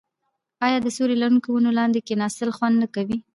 [0.65, 3.17] آیا د سیوري لرونکو ونو لاندې کیناستل خوند نه کوي؟